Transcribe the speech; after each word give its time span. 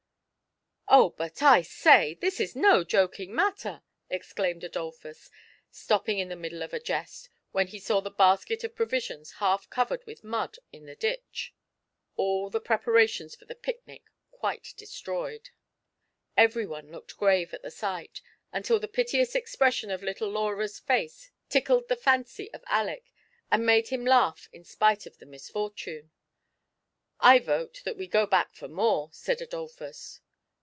"Oh, 1.01 1.11
but 1.11 1.41
I 1.41 1.61
say, 1.61 2.15
this 2.15 2.41
is 2.41 2.53
no 2.53 2.83
joking 2.83 3.33
matter!" 3.33 3.81
exclaimed 4.09 4.65
Adolphus, 4.65 5.31
stopping 5.69 6.19
in 6.19 6.27
the 6.27 6.35
middle 6.35 6.61
of 6.63 6.73
a 6.73 6.81
jest, 6.81 7.29
when 7.53 7.67
he 7.67 7.79
saw 7.79 8.01
the 8.01 8.11
basket 8.11 8.65
of 8.65 8.75
provisions 8.75 9.35
half 9.39 9.69
covered 9.69 10.05
with 10.05 10.25
mud 10.25 10.57
in 10.73 10.87
the 10.87 10.95
ditch— 10.97 11.53
all 12.17 12.49
the 12.49 12.59
preparations 12.59 13.37
for 13.37 13.45
the 13.45 13.55
picnic 13.55 14.03
quite 14.31 14.73
destroyed. 14.75 15.51
Every 16.35 16.65
one 16.67 16.91
looked 16.91 17.15
grave 17.15 17.53
at 17.53 17.61
the 17.61 17.71
sight, 17.71 18.21
until 18.51 18.77
the 18.77 18.89
piteous 18.89 19.33
expression 19.33 19.91
of 19.91 20.03
little 20.03 20.27
Laura's 20.29 20.75
&ce 20.85 21.31
tickled 21.47 21.87
the 21.87 21.95
fancy 21.95 22.49
128 22.51 22.51
THE 22.51 22.65
PLEASUBE 22.67 22.87
EXCURSION. 22.89 22.99
of 22.99 22.99
Aleck, 22.99 23.11
and 23.53 23.65
made 23.65 23.87
him 23.87 24.05
laugh 24.05 24.49
in 24.51 24.65
spite 24.65 25.05
of 25.05 25.19
the 25.19 25.25
mis 25.25 25.49
fortune." 25.49 26.11
I 27.21 27.39
vote 27.39 27.81
that 27.85 27.95
we 27.95 28.07
go 28.07 28.25
back 28.25 28.53
for 28.53 28.67
more," 28.67 29.07
said 29.13 29.41
Adolphus. 29.41 30.19